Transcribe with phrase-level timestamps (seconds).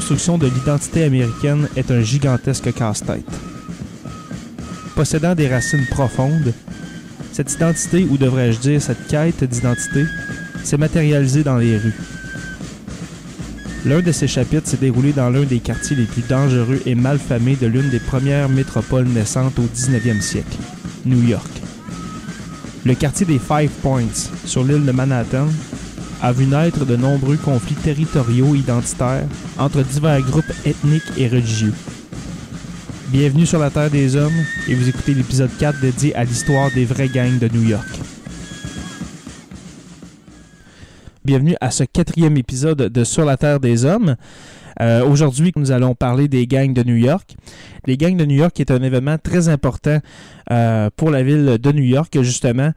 [0.00, 3.30] Construction de l'identité américaine est un gigantesque casse-tête.
[4.96, 6.54] Possédant des racines profondes,
[7.34, 10.06] cette identité, ou devrais-je dire cette quête d'identité,
[10.64, 12.00] s'est matérialisée dans les rues.
[13.84, 17.56] L'un de ces chapitres s'est déroulé dans l'un des quartiers les plus dangereux et malfamés
[17.56, 20.56] de l'une des premières métropoles naissantes au 19e siècle,
[21.04, 21.50] New York.
[22.86, 25.48] Le quartier des Five Points, sur l'île de Manhattan,
[26.22, 29.26] a vu naître de nombreux conflits territoriaux identitaires
[29.58, 31.72] entre divers groupes ethniques et religieux.
[33.08, 36.84] Bienvenue sur la Terre des Hommes et vous écoutez l'épisode 4 dédié à l'histoire des
[36.84, 37.88] vraies gangs de New York.
[41.30, 44.16] Bienvenue à ce quatrième épisode de Sur la Terre des Hommes.
[44.80, 47.36] Euh, Aujourd'hui, nous allons parler des gangs de New York.
[47.86, 50.00] Les gangs de New York est un événement très important
[50.50, 52.72] euh, pour la ville de New York, justement.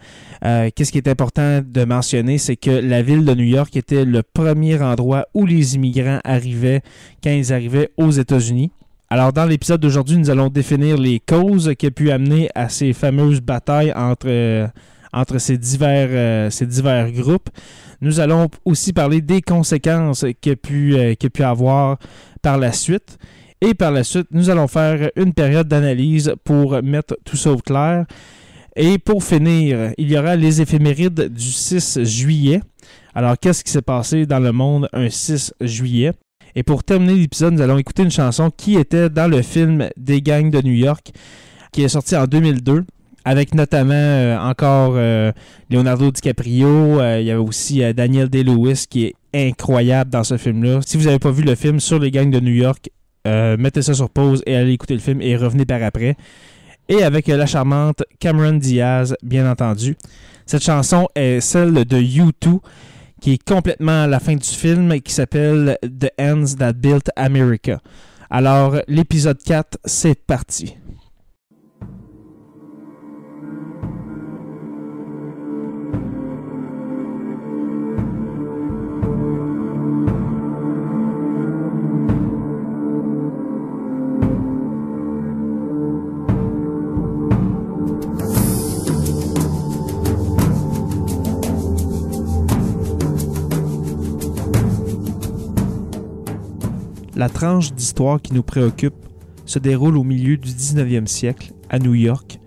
[0.45, 4.05] Euh, Qu'est-ce qui est important de mentionner, c'est que la ville de New York était
[4.05, 6.83] le premier endroit où les immigrants arrivaient
[7.23, 8.69] quand ils arrivaient aux États-Unis.
[9.09, 12.93] Alors, dans l'épisode d'aujourd'hui, nous allons définir les causes qui ont pu amener à ces
[12.93, 14.69] fameuses batailles entre,
[15.13, 17.49] entre ces, divers, euh, ces divers groupes.
[18.01, 21.97] Nous allons aussi parler des conséquences qu'il pu, euh, a pu avoir
[22.41, 23.17] par la suite.
[23.61, 27.57] Et par la suite, nous allons faire une période d'analyse pour mettre tout ça au
[27.57, 28.05] clair.
[28.75, 32.59] Et pour finir, il y aura les éphémérides du 6 juillet.
[33.15, 36.11] Alors, qu'est-ce qui s'est passé dans le monde un 6 juillet?
[36.55, 40.21] Et pour terminer l'épisode, nous allons écouter une chanson qui était dans le film Des
[40.21, 41.11] gangs de New York,
[41.71, 42.85] qui est sorti en 2002,
[43.25, 45.31] avec notamment euh, encore euh,
[45.69, 46.99] Leonardo DiCaprio.
[46.99, 50.79] Euh, il y avait aussi Daniel Day-Lewis qui est incroyable dans ce film-là.
[50.85, 52.89] Si vous n'avez pas vu le film sur les gangs de New York,
[53.25, 56.15] mettez ça sur pause et allez écouter le film et revenez par après.
[56.89, 59.95] Et avec la charmante Cameron Diaz, bien entendu.
[60.45, 62.59] Cette chanson est celle de U2
[63.21, 67.09] qui est complètement à la fin du film et qui s'appelle The Hands That Built
[67.15, 67.79] America.
[68.29, 70.75] Alors, l'épisode 4, c'est parti.
[97.23, 98.97] La tranche d'histoire qui nous préoccupe
[99.45, 102.37] se déroule au milieu du 19e siècle, à New York,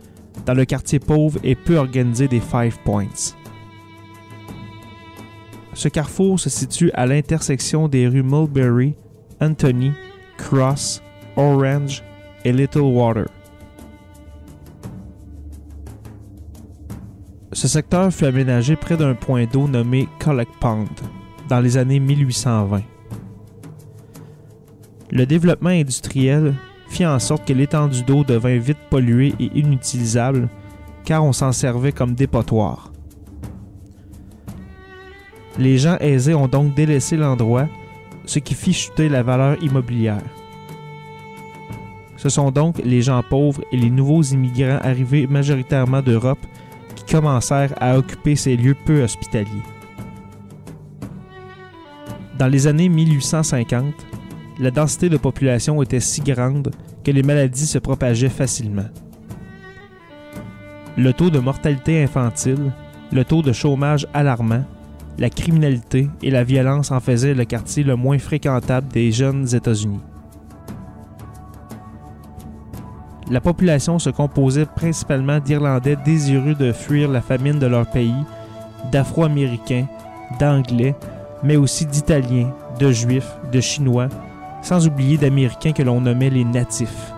[0.44, 3.32] dans le quartier pauvre et peu organisé des Five Points.
[5.72, 8.94] Ce carrefour se situe à l'intersection des rues Mulberry,
[9.41, 9.92] Anthony,
[10.37, 11.03] Cross,
[11.38, 12.04] Orange
[12.44, 13.28] et Little Water.
[17.53, 20.84] Ce secteur fut aménagé près d'un point d'eau nommé Collect Pond
[21.48, 22.82] dans les années 1820.
[25.16, 26.53] Le développement industriel
[26.91, 30.50] fit en sorte que l'étendue d'eau devint vite polluée et inutilisable
[31.06, 32.93] car on s'en servait comme dépotoir.
[35.58, 37.67] Les gens aisés ont donc délaissé l'endroit,
[38.26, 40.20] ce qui fit chuter la valeur immobilière.
[42.19, 46.44] Ce sont donc les gens pauvres et les nouveaux immigrants arrivés majoritairement d'Europe
[46.94, 49.64] qui commencèrent à occuper ces lieux peu hospitaliers.
[52.38, 53.94] Dans les années 1850,
[54.58, 56.70] la densité de population était si grande
[57.05, 58.88] que les maladies se propageaient facilement.
[60.97, 62.73] Le taux de mortalité infantile,
[63.12, 64.64] le taux de chômage alarmant,
[65.19, 70.00] la criminalité et la violence en faisaient le quartier le moins fréquentable des jeunes États-Unis.
[73.31, 78.14] La population se composait principalement d'Irlandais désireux de fuir la famine de leur pays,
[78.93, 79.87] d'Afro-Américains,
[80.38, 80.94] d'Anglais,
[81.43, 84.08] mais aussi d'Italiens, de Juifs, de Chinois,
[84.67, 87.13] sans oublier d'Américains que l'on nommait les natifs.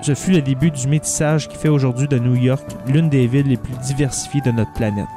[0.00, 3.48] Ce fut le début du métissage qui fait aujourd'hui de New York l'une des villes
[3.48, 5.08] les plus diversifiées de notre planète.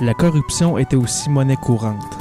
[0.00, 2.18] La corruption était aussi monnaie courante.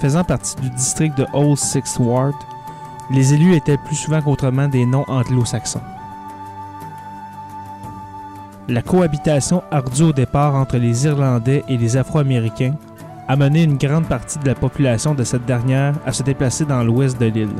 [0.00, 2.34] Faisant partie du district de Old Sixth Ward,
[3.12, 5.80] les élus étaient plus souvent qu'autrement des noms anglo-saxons.
[8.66, 12.74] La cohabitation ardue au départ entre les Irlandais et les Afro-Américains
[13.28, 16.82] a mené une grande partie de la population de cette dernière à se déplacer dans
[16.82, 17.54] l'ouest de l'île,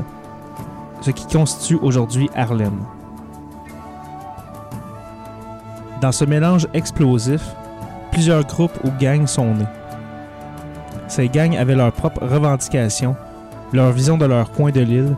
[1.01, 2.73] ce qui constitue aujourd'hui Harlem.
[6.01, 7.41] Dans ce mélange explosif,
[8.11, 9.65] plusieurs groupes ou gangs sont nés.
[11.07, 13.15] Ces gangs avaient leurs propres revendications,
[13.71, 15.15] leur vision de leur coin de l'île,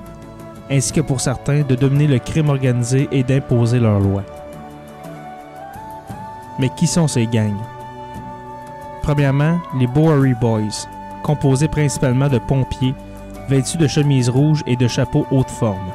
[0.70, 4.24] ainsi que pour certains de dominer le crime organisé et d'imposer leurs lois.
[6.60, 7.56] Mais qui sont ces gangs?
[9.02, 10.88] Premièrement, les Bowery Boys.
[11.24, 12.96] composé principalement de pompiers,
[13.48, 15.92] vêtus de chemises rouges et de chapeaux haute forme.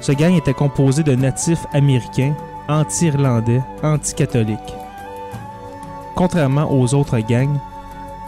[0.00, 2.34] Ce gang était composé de natifs américains,
[2.68, 4.74] anti-irlandais, anti-catholiques.
[6.14, 7.58] Contrairement aux autres gangs,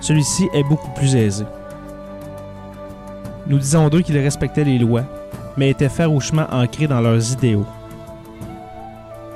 [0.01, 1.45] celui-ci est beaucoup plus aisé.
[3.47, 5.05] Nous disons d'eux qu'ils respectaient les lois,
[5.57, 7.67] mais étaient farouchement ancrés dans leurs idéaux.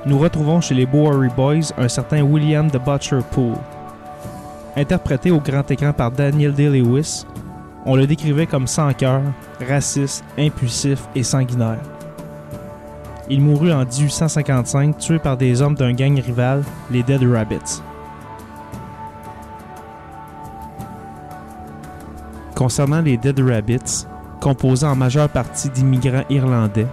[0.05, 3.57] Nous retrouvons chez les Bowery Boys un certain William de Butcher Poole.
[4.77, 7.25] Interprété au grand écran par Daniel Day-Lewis,
[7.83, 9.23] on le décrivait comme sans cœur,
[9.67, 11.79] raciste, impulsif et sanguinaire.
[13.27, 17.81] Il mourut en 1855, tué par des hommes d'un gang rival, les Dead Rabbits.
[22.53, 24.05] Concernant les Dead Rabbits,
[24.39, 26.87] composés en majeure partie d'immigrants irlandais,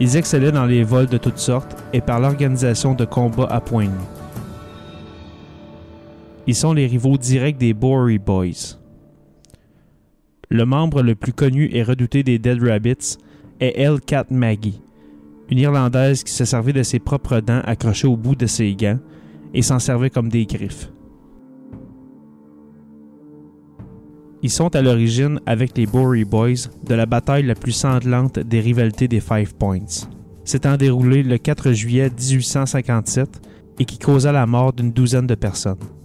[0.00, 3.90] ils excellaient dans les vols de toutes sortes et par l'organisation de combats à poing
[6.48, 8.78] Ils sont les rivaux directs des Bowery Boys.
[10.48, 13.18] Le membre le plus connu et redouté des Dead Rabbits
[13.58, 14.00] est L.
[14.00, 14.80] Cat Maggie,
[15.50, 19.00] une Irlandaise qui se servait de ses propres dents accrochées au bout de ses gants
[19.54, 20.92] et s'en servait comme des griffes.
[24.42, 28.60] Ils sont à l'origine, avec les Bowery Boys, de la bataille la plus sanglante des
[28.60, 30.06] rivalités des Five Points,
[30.44, 33.40] s'étant déroulée le 4 juillet 1857
[33.80, 35.95] et qui causa la mort d'une douzaine de personnes.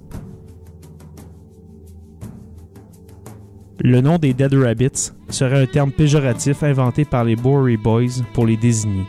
[3.83, 8.45] Le nom des Dead Rabbits serait un terme péjoratif inventé par les Bowery Boys pour
[8.45, 9.05] les désigner.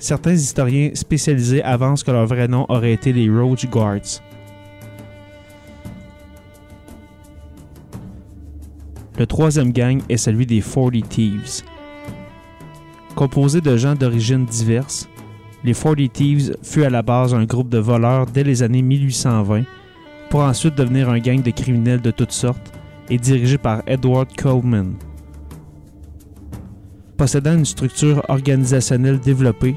[0.00, 4.20] Certains historiens spécialisés avancent que leur vrai nom aurait été les Roach Guards.
[9.16, 11.62] Le troisième gang est celui des Forty Thieves.
[13.14, 15.08] Composé de gens d'origines diverses,
[15.62, 19.62] les Forty Thieves fut à la base un groupe de voleurs dès les années 1820
[20.30, 22.72] pour ensuite devenir un gang de criminels de toutes sortes
[23.10, 24.94] et dirigé par Edward Coleman.
[27.16, 29.76] Possédant une structure organisationnelle développée,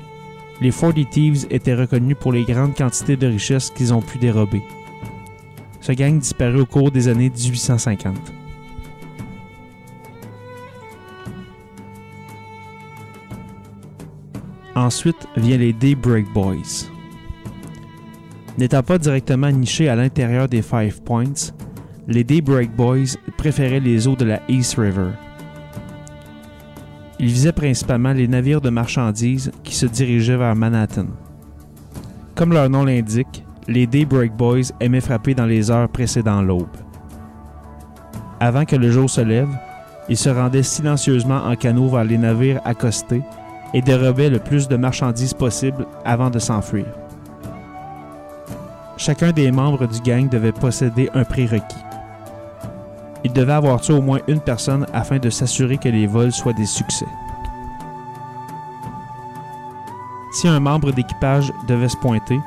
[0.62, 4.62] les Forty Thieves étaient reconnus pour les grandes quantités de richesses qu'ils ont pu dérober.
[5.82, 8.16] Ce gang disparut au cours des années 1850.
[14.76, 16.90] Ensuite vient les Daybreak Boys.
[18.58, 21.52] N'étant pas directement nichés à l'intérieur des Five Points,
[22.12, 25.12] les Daybreak Boys préféraient les eaux de la East River.
[27.20, 31.06] Ils visaient principalement les navires de marchandises qui se dirigeaient vers Manhattan.
[32.36, 36.68] Comme leur nom l'indique, les Daybreak Boys aimaient frapper dans les heures précédant l'aube.
[38.42, 39.50] Avant que le jour se lève,
[40.10, 43.22] ils se rendaient silencieusement en canot vers les navires accostés
[43.74, 46.88] et dérobaient le plus de marchandises possible avant de s'enfuir.
[48.98, 51.86] Chacun des membres du gang devait posséder un prérequis.
[53.24, 56.54] Il devait avoir tué au moins une personne afin de s'assurer que les vols soient
[56.54, 57.08] des succès.
[60.32, 62.40] Si un membre d'équipage devait se pointer,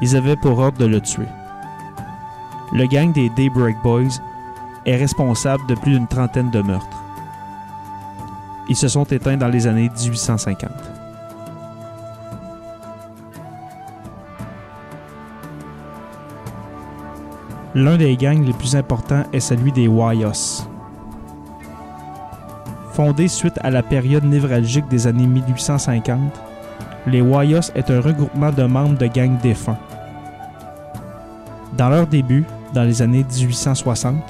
[0.00, 1.28] ils avaient pour ordre de le tuer.
[2.72, 4.20] Le gang des Daybreak Boys
[4.84, 7.02] est responsable de plus d'une trentaine de meurtres.
[8.68, 10.95] Ils se sont éteints dans les années 1850.
[17.76, 20.66] L'un des gangs les plus importants est celui des Wayos.
[22.92, 26.18] Fondé suite à la période névralgique des années 1850,
[27.06, 29.76] les Wayos est un regroupement de membres de gangs défunts.
[31.76, 34.24] Dans leur début, dans les années 1860,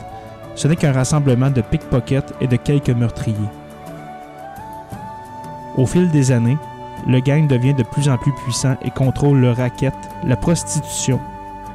[0.57, 3.37] ce n'est qu'un rassemblement de pickpockets et de quelques meurtriers.
[5.77, 6.59] Au fil des années,
[7.07, 11.21] le gang devient de plus en plus puissant et contrôle le racket, la prostitution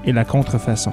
[0.04, 0.92] et la contrefaçon.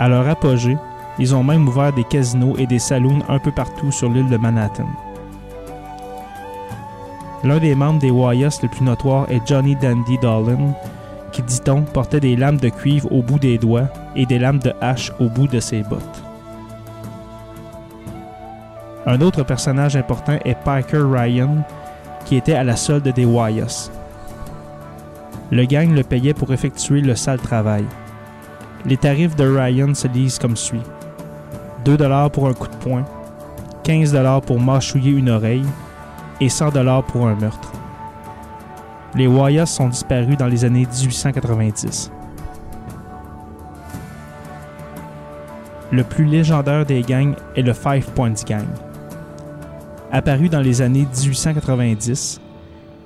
[0.00, 0.78] À leur apogée,
[1.18, 4.38] ils ont même ouvert des casinos et des saloons un peu partout sur l'île de
[4.38, 4.88] Manhattan.
[7.44, 10.74] L'un des membres des Wyas le plus notoire est Johnny Dandy Dolan,
[11.32, 14.72] qui, dit-on, portait des lames de cuivre au bout des doigts et des lames de
[14.80, 16.22] hache au bout de ses bottes.
[19.04, 21.58] Un autre personnage important est Parker Ryan,
[22.24, 23.90] qui était à la solde des Wyas.
[25.50, 27.84] Le gang le payait pour effectuer le sale travail.
[28.86, 30.80] Les tarifs de Ryan se lisent comme suit
[31.84, 31.96] 2
[32.32, 33.04] pour un coup de poing,
[33.84, 35.66] 15 pour mâchouiller une oreille
[36.40, 36.70] et 100
[37.02, 37.72] pour un meurtre.
[39.14, 42.10] Les Wyas sont disparus dans les années 1890.
[45.92, 48.66] Le plus légendaire des gangs est le Five Points Gang.
[50.12, 52.40] Apparu dans les années 1890,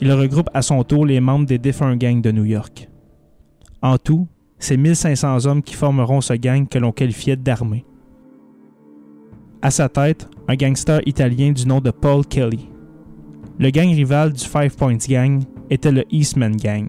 [0.00, 2.88] il regroupe à son tour les membres des défunts gangs de New York.
[3.81, 4.28] En tout,
[4.64, 7.85] ces 1500 hommes qui formeront ce gang que l'on qualifiait d'armée.
[9.61, 12.71] À sa tête, un gangster italien du nom de Paul Kelly.
[13.59, 16.88] Le gang rival du Five Points Gang était le Eastman Gang,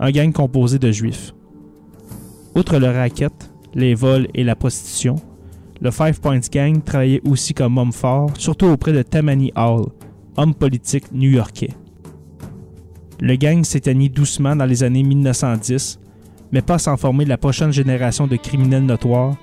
[0.00, 1.34] un gang composé de juifs.
[2.54, 5.16] Outre le racket, les vols et la prostitution,
[5.82, 9.86] le Five Points Gang travaillait aussi comme homme fort, surtout auprès de Tammany Hall,
[10.38, 11.74] homme politique new-yorkais.
[13.20, 16.00] Le gang s'éteignit doucement dans les années 1910,
[16.52, 19.36] mais pas sans former la prochaine génération de criminels notoires,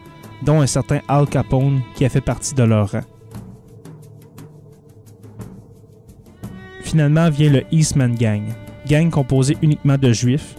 [0.44, 3.02] dont un certain Al Capone qui a fait partie de leur rang.
[6.82, 8.44] Finalement vient le Eastman Gang,
[8.88, 10.56] gang composé uniquement de juifs.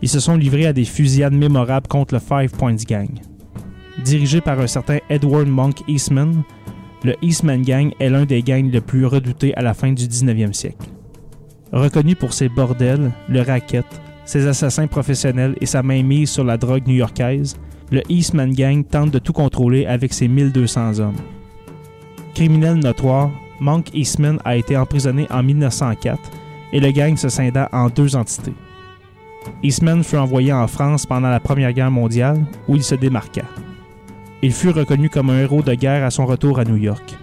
[0.00, 3.10] Ils se sont livrés à des fusillades mémorables contre le Five Points Gang.
[4.04, 6.42] Dirigé par un certain Edward Monk Eastman,
[7.02, 10.52] le Eastman Gang est l'un des gangs les plus redoutés à la fin du 19e
[10.52, 10.88] siècle.
[11.72, 13.86] Reconnu pour ses bordels, le racket,
[14.26, 17.56] ses assassins professionnels et sa mainmise sur la drogue new-yorkaise,
[17.90, 21.16] le Eastman Gang tente de tout contrôler avec ses 1200 hommes.
[22.34, 23.30] Criminel notoire,
[23.60, 26.20] Monk Eastman a été emprisonné en 1904
[26.72, 28.52] et le gang se scinda en deux entités.
[29.62, 33.44] Eastman fut envoyé en France pendant la Première Guerre mondiale où il se démarqua.
[34.42, 37.16] Il fut reconnu comme un héros de guerre à son retour à New York,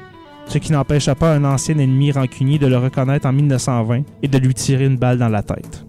[0.47, 4.37] ce qui n'empêcha pas un ancien ennemi rancunier de le reconnaître en 1920 et de
[4.37, 5.85] lui tirer une balle dans la tête.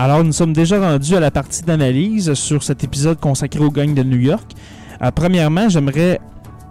[0.00, 3.94] Alors, nous sommes déjà rendus à la partie d'analyse sur cet épisode consacré au gang
[3.94, 4.52] de New York.
[5.02, 6.20] Euh, premièrement, j'aimerais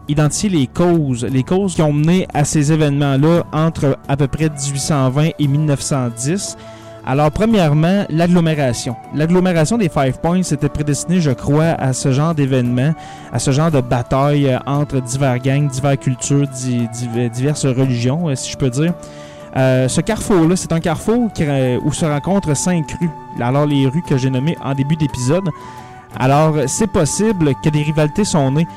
[0.08, 4.50] identifier les causes, les causes qui ont mené à ces événements-là entre à peu près
[4.50, 6.56] 1820 et 1910.
[7.06, 8.96] Alors, premièrement, l'agglomération.
[9.14, 12.96] L'agglomération des Five Points était prédestinée, je crois, à ce genre d'événements,
[13.34, 18.52] à ce genre de bataille euh, entre divers gangs, diverses cultures, diverses religions, euh, si
[18.52, 18.94] je peux dire.
[19.58, 23.10] Euh, ce carrefour-là, c'est un carrefour euh, où se rencontrent cinq rues.
[23.42, 25.50] Alors, les rues que j'ai nommées en début d'épisode.
[26.16, 28.68] Alors, c'est possible que des rivalités sont nées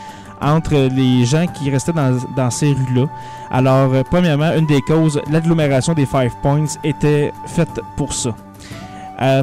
[0.40, 3.06] entre les gens qui restaient dans, ces rues-là.
[3.50, 8.34] Alors, euh, premièrement, une des causes, l'agglomération des Five Points était faite pour ça.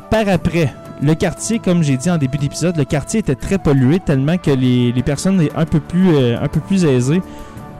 [0.09, 3.99] par après, le quartier, comme j'ai dit en début d'épisode, le quartier était très pollué
[3.99, 7.21] tellement que les, les personnes un peu plus, un peu plus aisées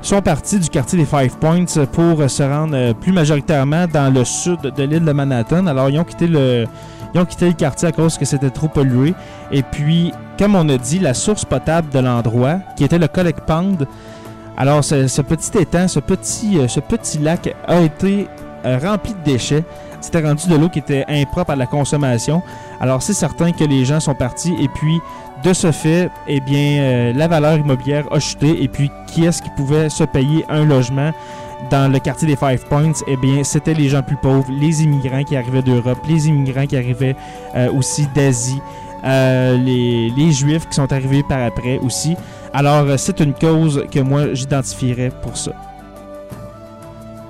[0.07, 4.23] sont partis du quartier des Five Points pour se rendre euh, plus majoritairement dans le
[4.23, 5.67] sud de l'île de Manhattan.
[5.67, 6.63] Alors, ils ont quitté le,
[7.13, 9.13] ils ont quitté le quartier à cause que c'était trop pollué.
[9.51, 13.41] Et puis, comme on a dit, la source potable de l'endroit, qui était le Collect
[13.41, 13.79] Pond,
[14.55, 18.29] alors ce, petit étang, ce petit, euh, ce petit lac a été
[18.65, 19.65] euh, rempli de déchets.
[19.99, 22.41] C'était rendu de l'eau qui était impropre à la consommation.
[22.79, 25.01] Alors c'est certain que les gens sont partis et puis
[25.43, 28.63] de ce fait, eh bien, euh, la valeur immobilière a chuté.
[28.63, 31.11] Et puis, qui est-ce qui pouvait se payer un logement
[31.69, 32.93] dans le quartier des Five Points?
[33.07, 36.77] Eh bien, c'était les gens plus pauvres, les immigrants qui arrivaient d'Europe, les immigrants qui
[36.77, 37.15] arrivaient
[37.55, 38.61] euh, aussi d'Asie,
[39.05, 42.15] euh, les, les, Juifs qui sont arrivés par après aussi.
[42.53, 45.51] Alors, c'est une cause que moi, j'identifierais pour ça.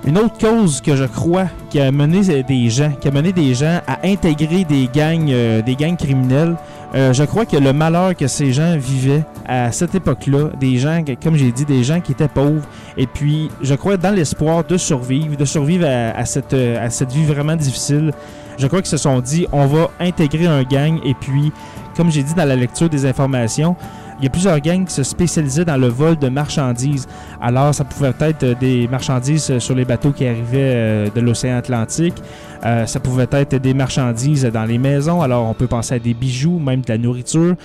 [0.05, 3.53] Une autre cause que je crois qui a mené des gens, qui a mené des
[3.53, 6.55] gens à intégrer des gangs, des gangs criminels,
[6.95, 11.03] euh, je crois que le malheur que ces gens vivaient à cette époque-là, des gens,
[11.21, 12.65] comme j'ai dit, des gens qui étaient pauvres,
[12.95, 17.25] et puis je crois dans l'espoir de survivre, de survivre à, cette, à cette vie
[17.25, 18.13] vraiment difficile,
[18.57, 21.51] je crois qu'ils se sont dit, on va intégrer un gang, et puis,
[21.95, 23.75] comme j'ai dit dans la lecture des informations,
[24.19, 27.07] il y a plusieurs gangs qui se spécialisaient dans le vol de marchandises.
[27.39, 31.21] Alors, ça pouvait être euh, des marchandises euh, sur les bateaux qui arrivaient euh, de
[31.21, 32.15] l'océan Atlantique.
[32.63, 35.21] ça pouvait être des marchandises dans les maisons.
[35.21, 37.55] Alors, on peut penser à des bijoux, même de la nourriture.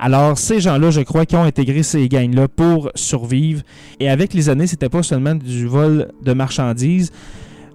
[0.00, 3.62] Alors, ces gens-là, je crois, qui ont intégré ces gangs-là pour survivre.
[3.98, 7.10] Et avec les années, c'était pas seulement du vol de marchandises,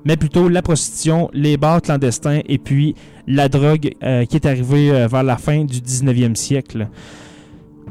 [0.06, 2.96] mais plutôt la prostitution, les bars clandestins et puis
[3.28, 3.92] la drogue
[4.30, 6.88] qui est arrivée vers la fin du 19e siècle.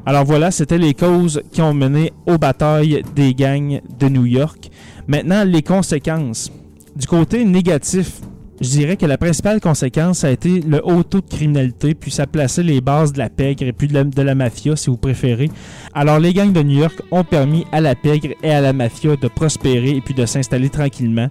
[0.05, 4.71] Alors voilà, c'était les causes qui ont mené aux batailles des gangs de New York.
[5.07, 6.51] Maintenant, les conséquences.
[6.97, 8.21] Du côté négatif,
[8.61, 12.27] je dirais que la principale conséquence a été le haut taux de criminalité, puis ça
[12.27, 15.51] plaçait les bases de la pègre et puis de la, mafia, si vous préférez.
[15.95, 19.17] Alors, les gangs de New York ont permis à la pègre et à la mafia
[19.17, 21.29] de prospérer et puis de s'installer tranquillement.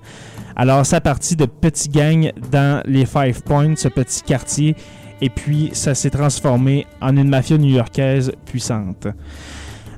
[0.55, 4.75] Alors, ça partit de petits gangs dans les Five Points, ce petit quartier,
[5.21, 9.07] et puis ça s'est transformé en une mafia new-yorkaise puissante.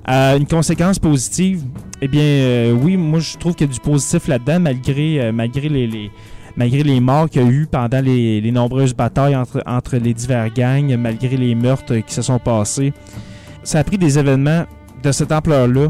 [0.09, 1.63] Euh, une conséquence positive,
[2.01, 5.31] eh bien, euh, oui, moi je trouve qu'il y a du positif là-dedans, malgré, euh,
[5.31, 6.11] malgré, les,
[6.57, 10.13] malgré les morts qu'il y a eu pendant les, les, nombreuses batailles entre, entre les
[10.13, 12.91] divers gangs, malgré les meurtres qui se sont passés.
[13.63, 14.65] Ça a pris des événements
[15.01, 15.87] de cette ampleur-là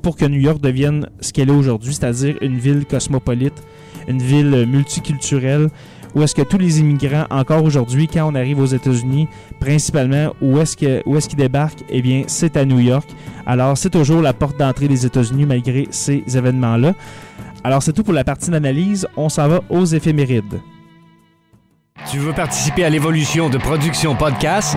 [0.00, 3.62] pour que New York devienne ce qu'elle est aujourd'hui, c'est-à-dire une ville cosmopolite,
[4.08, 5.68] une ville multiculturelle,
[6.14, 9.28] où est-ce que tous les immigrants, encore aujourd'hui, quand on arrive aux États-Unis,
[9.60, 11.84] principalement, où est-ce qu'ils débarquent?
[11.88, 13.08] Eh bien, c'est à New York.
[13.46, 16.94] Alors, c'est toujours la porte d'entrée des États-Unis malgré ces événements-là.
[17.62, 19.06] Alors, c'est tout pour la partie d'analyse.
[19.16, 20.60] On s'en va aux éphémérides.
[22.10, 24.76] Tu veux participer à l'évolution de Production Podcast?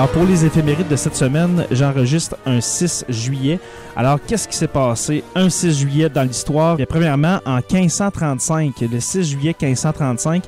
[0.00, 3.60] Alors pour les éphémérides de cette semaine, j'enregistre un 6 juillet.
[3.94, 5.22] Alors qu'est-ce qui s'est passé?
[5.34, 10.44] Un 6 juillet dans l'histoire Premièrement, en 1535, le 6 juillet 1535,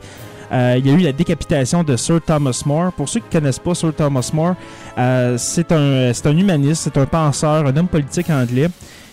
[0.53, 2.95] euh, il y a eu la décapitation de Sir Thomas More.
[2.95, 4.55] Pour ceux qui ne connaissent pas Sir Thomas More,
[4.97, 8.71] euh, c'est un, un humaniste, c'est un penseur, un homme politique anglais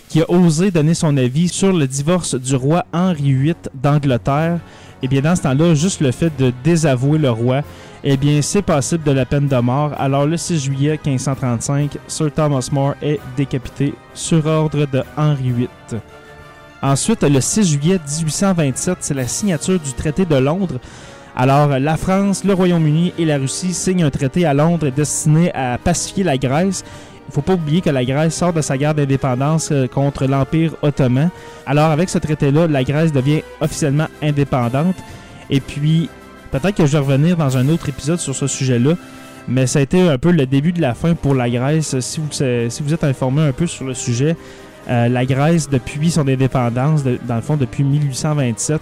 [0.08, 4.58] qui a osé donner son avis sur le divorce du roi Henri VIII d'Angleterre.
[5.02, 7.62] Et bien dans ce temps-là, juste le fait de désavouer le roi,
[8.04, 9.92] eh bien, c'est possible de la peine de mort.
[9.98, 16.00] Alors, le 6 juillet 1535, Sir Thomas More est décapité sur ordre de Henri VIII.
[16.82, 20.80] Ensuite, le 6 juillet 1827, c'est la signature du traité de Londres.
[21.36, 25.78] Alors, la France, le Royaume-Uni et la Russie signent un traité à Londres destiné à
[25.78, 26.84] pacifier la Grèce.
[27.30, 31.30] Faut pas oublier que la Grèce sort de sa guerre d'indépendance euh, contre l'Empire ottoman.
[31.66, 34.96] Alors, avec ce traité-là, la Grèce devient officiellement indépendante.
[35.48, 36.08] Et puis,
[36.50, 38.94] Peut-être que je vais revenir dans un autre épisode sur ce sujet-là,
[39.46, 41.98] mais ça a été un peu le début de la fin pour la Grèce.
[42.00, 44.36] Si vous, vous êtes informé un peu sur le sujet,
[44.88, 48.80] euh, la Grèce, depuis son indépendance, dans le fond depuis 1827,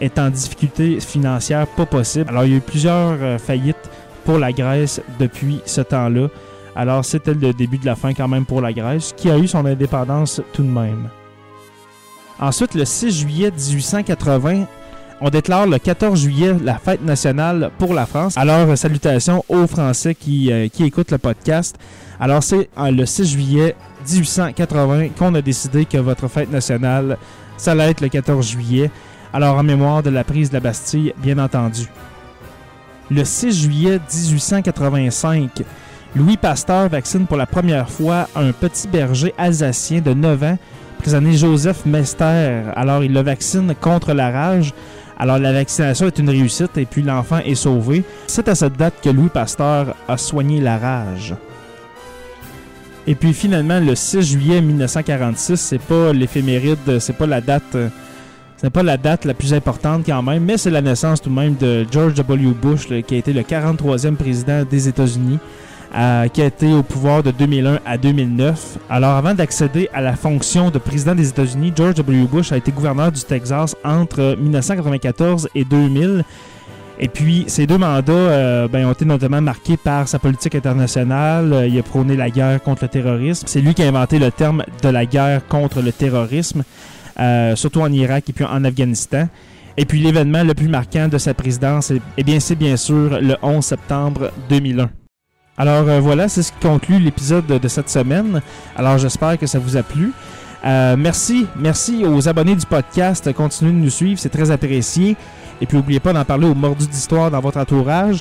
[0.00, 2.26] est en difficulté financière pas possible.
[2.28, 3.90] Alors il y a eu plusieurs euh, faillites
[4.24, 6.28] pour la Grèce depuis ce temps-là.
[6.76, 9.48] Alors c'était le début de la fin quand même pour la Grèce, qui a eu
[9.48, 11.08] son indépendance tout de même.
[12.40, 14.64] Ensuite, le 6 juillet 1880,
[15.20, 18.38] on déclare le 14 juillet la fête nationale pour la France.
[18.38, 21.76] Alors, salutations aux Français qui, euh, écoutent le podcast.
[22.18, 23.76] Alors, c'est euh, le 6 juillet
[24.08, 27.18] 1880 qu'on a décidé que votre fête nationale,
[27.58, 28.90] ça allait être le 14 juillet.
[29.34, 31.86] Alors, en mémoire de la prise de la Bastille, bien entendu.
[33.10, 35.62] Le 6 juillet 1885,
[36.16, 40.58] Louis Pasteur vaccine pour la première fois un petit berger alsacien de 9 ans,
[40.98, 42.62] prisonnier Joseph Mester.
[42.74, 44.74] Alors, il le vaccine contre la rage.
[45.18, 48.02] Alors la vaccination est une réussite et puis l'enfant est sauvé.
[48.26, 51.34] C'est à cette date que Louis Pasteur a soigné la rage.
[53.06, 57.76] Et puis finalement, le 6 juillet 1946, c'est pas l'éphéméride, c'est pas la date,
[58.56, 61.34] c'est pas la date la plus importante quand même, mais c'est la naissance tout de
[61.34, 62.54] même de George W.
[62.60, 65.38] Bush, qui a été le 43e président des États-Unis.
[65.92, 68.78] Euh, qui a été au pouvoir de 2001 à 2009.
[68.88, 72.28] Alors, avant d'accéder à la fonction de président des États-Unis, George W.
[72.30, 76.22] Bush a été gouverneur du Texas entre 1994 et 2000.
[77.00, 81.66] Et puis, ces deux mandats euh, ben, ont été notamment marqués par sa politique internationale.
[81.68, 83.48] il a prôné la guerre contre le terrorisme.
[83.48, 86.62] C'est lui qui a inventé le terme de la guerre contre le terrorisme,
[87.18, 89.26] euh, surtout en Irak et puis en Afghanistan.
[89.76, 93.34] Et puis, l'événement le plus marquant de sa présidence, eh bien, c'est bien sûr le
[93.42, 94.88] 11 septembre 2001.
[95.60, 98.40] Alors euh, voilà, c'est ce qui conclut l'épisode de, cette semaine.
[98.74, 100.10] Alors j'espère que ça vous a plu.
[100.64, 103.30] Euh, merci, merci aux abonnés du podcast.
[103.34, 105.18] Continuez de nous suivre, c'est très apprécié.
[105.60, 108.20] Et puis n'oubliez pas d'en parler aux mordus d'histoire dans votre entourage.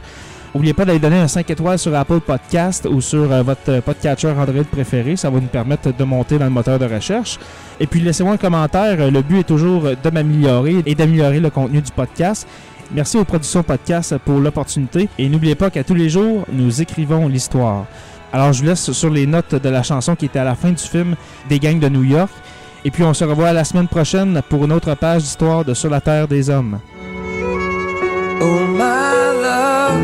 [0.54, 4.32] N'oubliez pas d'aller donner un 5 étoiles sur Apple Podcast ou sur euh, votre podcatcher
[4.38, 5.16] Android préféré.
[5.16, 7.40] Ça va nous permettre de monter dans le moteur de recherche.
[7.80, 9.10] Et puis laissez-moi un commentaire.
[9.10, 12.46] Le but est toujours de m'améliorer et d'améliorer le contenu du podcast.
[12.92, 17.28] Merci aux productions podcast pour l'opportunité et n'oubliez pas qu'à tous les jours, nous écrivons
[17.28, 17.86] l'histoire.
[18.34, 20.72] Alors je vous laisse sur les notes de la chanson qui était à la fin
[20.72, 21.16] du film
[21.50, 22.32] des gangs de New York.
[22.84, 25.92] Et puis on se revoit la semaine prochaine pour une autre page d'histoire de Sur
[25.92, 26.80] la Terre des Hommes.
[28.42, 30.00] Oh my love,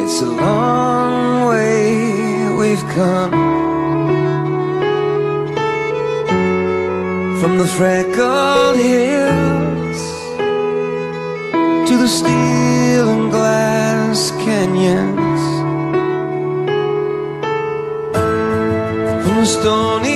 [0.00, 3.30] it's a long way we've come
[7.40, 8.76] from the freckled
[12.04, 15.42] the steel and glass canyons.
[19.24, 20.13] From the stony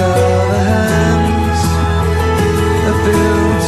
[0.00, 1.62] are the hands.
[2.84, 3.63] That build